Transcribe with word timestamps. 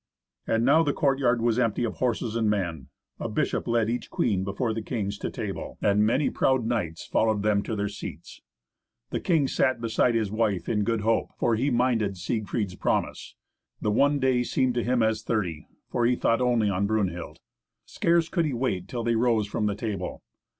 And 0.47 0.65
now 0.65 0.81
the 0.81 0.93
courtyard 0.93 1.43
was 1.43 1.59
empty 1.59 1.83
of 1.83 1.97
horses 1.97 2.35
and 2.35 2.49
men. 2.49 2.87
A 3.19 3.29
bishop 3.29 3.67
led 3.67 3.87
each 3.87 4.09
queen 4.09 4.43
before 4.43 4.73
the 4.73 4.81
kings 4.81 5.15
to 5.19 5.29
table, 5.29 5.77
and 5.79 6.03
many 6.03 6.31
proud 6.31 6.65
knights 6.65 7.05
followed 7.05 7.43
them 7.43 7.61
to 7.61 7.75
their 7.75 7.87
seats. 7.87 8.41
The 9.11 9.19
king 9.19 9.47
sat 9.47 9.79
beside 9.79 10.15
his 10.15 10.31
wife 10.31 10.67
in 10.67 10.83
good 10.83 11.01
hope, 11.01 11.33
for 11.37 11.53
he 11.53 11.69
minded 11.69 12.17
Siegfried's 12.17 12.73
promise. 12.73 13.35
The 13.79 13.91
one 13.91 14.17
day 14.19 14.41
seemed 14.41 14.73
to 14.73 14.83
him 14.83 15.03
as 15.03 15.21
thirty, 15.21 15.67
for 15.87 16.07
he 16.07 16.15
thought 16.15 16.41
only 16.41 16.67
on 16.67 16.87
Brunhild. 16.87 17.37
Scarce 17.85 18.27
could 18.27 18.45
he 18.45 18.53
wait 18.55 18.87
till 18.87 19.03
they 19.03 19.13
rose 19.15 19.45
from 19.45 19.67
the 19.67 19.75
table. 19.75 20.23